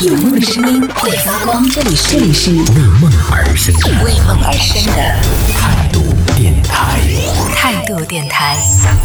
[0.00, 2.60] 有梦的声音会发光，这里是这里是为
[3.00, 5.02] 梦而生的为梦而生的
[5.52, 6.00] 态度
[6.36, 7.00] 电台。
[7.56, 8.56] 态度电台。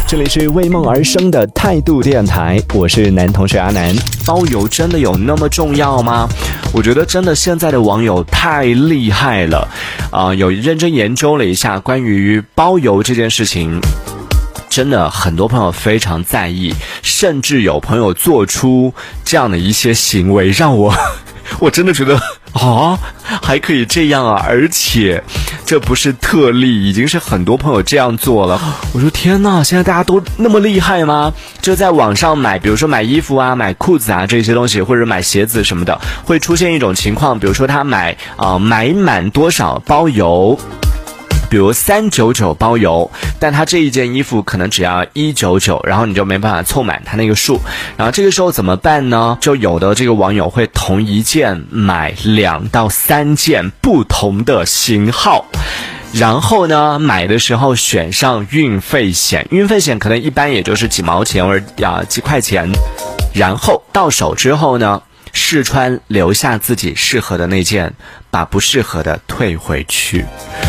[0.06, 3.92] 这里是为梦而生的态度电台，我是男同学阿南。
[4.24, 6.28] 包邮真的有那么重要吗？
[6.72, 9.68] 我觉得真的现在的网友太厉害了，
[10.12, 13.80] 啊、有认真研究了一下关于包邮这件事情。
[14.74, 18.92] 真的很多朋友非常在意，甚至有朋友做出
[19.24, 20.92] 这样的一些行为，让我
[21.60, 22.16] 我真的觉得
[22.54, 22.98] 啊，
[23.40, 24.44] 还可以这样啊！
[24.48, 25.22] 而且
[25.64, 28.60] 这不是特例，已经是很多朋友这样做了。
[28.92, 31.32] 我说天呐，现在大家都那么厉害吗？
[31.62, 40.58] 就在网上买，比如说买衣服啊、买裤子啊这些东西，或者买鞋子什么的，会出现一种情况，比如说他买啊、买满多少包邮。
[41.54, 43.08] 比如三九九包邮，
[43.38, 47.60] 但他这一件衣服可能只要一九九，然后你就没办法凑满他那个数，
[47.96, 49.38] 然后这个时候怎么办呢？
[49.40, 55.46] 就有的这个网友会同一件买两到三件不同的型号。
[56.12, 62.68] 然后呢，买的时候选上运费险，运费险可能一般也就是几毛钱或者啊几块钱，
[63.32, 65.00] 然后到手之后呢，
[65.32, 67.94] 试穿留下自己适合的那件，
[68.28, 70.24] 把不适合的退回去，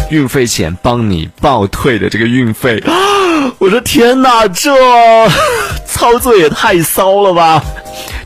[0.10, 2.82] 运费险帮你报退的这个运费。
[3.60, 4.72] 我的天哪，这
[5.86, 7.64] 操作也太骚了吧！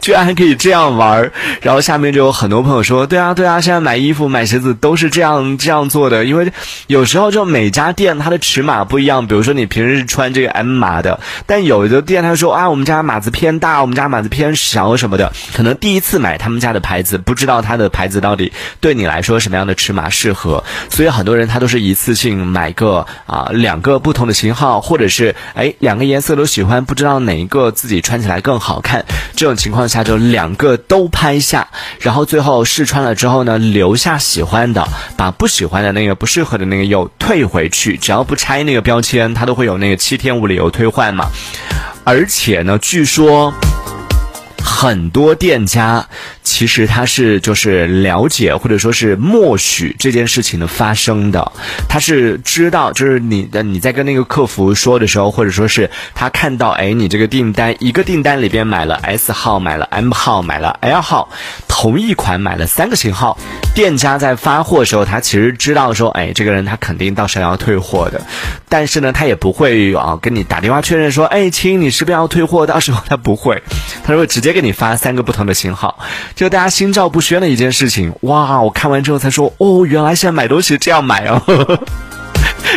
[0.02, 6.52] 居然还可以这样玩儿，然后下面就有很多朋友说，对啊，对啊，现在买衣服、买鞋子都是这样这样做的，因为
[6.88, 29.03] 有时候就每家店它的尺码不一样，比如说你平时是穿这个 M 码的，但有的店他说啊，我们家码子偏大，我们家码子偏小什么的，可能第一次买他们家的牌子，不知道它的牌子到底对你来说什么样的尺码适合，所以很多人他都是一次性买个啊两个不同的型号，或者是哎两个颜色都喜欢，不知道哪一个自己穿起来更好看，
[29.36, 31.68] 这种情况下就两个都拍下，
[32.00, 34.88] 然后最后试穿了之后呢，留下喜欢的，
[35.18, 41.26] 把不喜欢的那个不适合的那个又退回去，只要不拆那个标签，它都会有那个七天无理由退换嘛。
[42.05, 43.54] 而且呢，据说。
[44.64, 46.08] 很多店家
[46.43, 51.52] 其实他是就是了解或者说是默许这件事情的发生的，
[51.87, 61.30] 他是知道，就是你的你在跟那个客服说的时候，或者说是他看到，哎，你这个订单一个订单里边买了 S 号，买了 M 号，买了 L 号，
[61.67, 63.37] 同一款买了三个型号，
[63.73, 68.21] 店家在发货的时候，他其实知道说，哎，这个人他肯定到时候要退货的，
[68.67, 72.65] 但是呢，他也不会啊跟你打电话确认说，哎，亲，你是不是要退货？
[72.65, 73.64] 到时候他不会，
[74.03, 75.98] 他会直接给你发三个不同的型号，
[76.36, 78.14] 就大家心照不宣的一件事情。
[78.21, 81.42] 哇，我看完之后才说，哦，原来现在买东西这样买啊。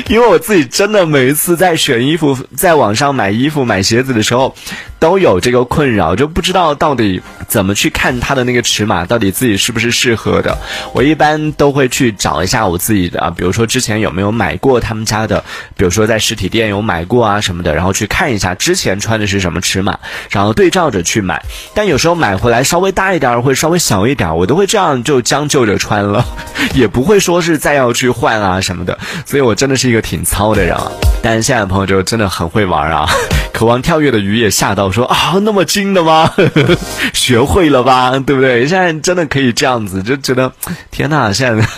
[0.09, 4.55] 因为我自己真的每一次在选衣服，在网上买衣服、买鞋子的时候，
[4.99, 10.57] 都有这个困扰，就不知道到底怎么去看它的那个尺码，到底自己是不是适合的。
[10.93, 15.43] 我一般都会去找一下我自己的啊，比如说之前有没有买过他们家的，
[15.77, 19.99] 比如说在实体店有买过啊什么的，然后去看一下之前穿的是什么尺码，
[20.31, 21.43] 然后对照着去买。
[21.75, 26.25] 但有时候买回来稍微大一点儿或者稍微小一点儿，我都会这样就将就着穿了，
[26.75, 28.99] 也不会说是再要去换啊什么的。
[29.27, 30.91] 所以我真的是一个挺糙的人啊。
[31.23, 33.07] 但是现在朋友就真的很会玩啊，
[33.55, 36.29] 渴望跳跃的鱼也吓到说啊，那么精的吗？
[37.15, 38.67] 学会了吧，对不对？
[38.67, 40.53] 现在真的可以这样子，就觉得
[40.91, 41.65] 天呐，现在。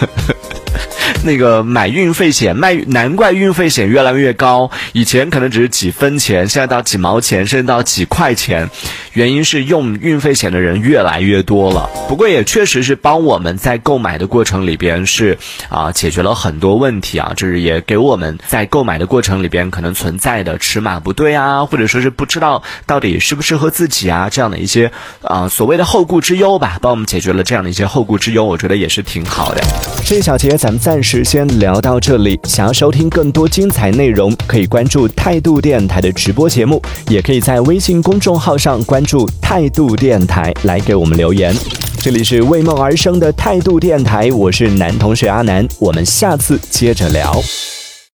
[1.22, 4.70] 那个买运费险，卖难怪运费险越来越高。
[4.92, 8.68] 以前可能只是几分钱，现在到几毛钱，甚至到几块钱。
[9.14, 11.88] 原因是用运费险的人越来越多了。
[12.08, 15.36] 不过也确实是帮我们在购买的过程里边是
[15.68, 24.90] 啊解决了很多问题啊，就是也给我们在购买的过程里边可能存在的尺码不对啊，或者说是不知道到底适不适合自己啊这样的一些
[25.22, 29.62] 啊所谓的后顾之忧吧，帮我们解决了这样的一些后顾之忧，我觉得也是挺好的。
[30.04, 32.38] 这一小节咱们暂时先聊到这里。
[32.44, 41.54] 想要收听更多精彩内容，可以关注态度电台的直播节目，也可以在微信公众号上关关注态度电台来给我们留言。
[41.98, 47.38] 这里是为梦而生的态度电台，我是男同学阿南，我们下次接着聊。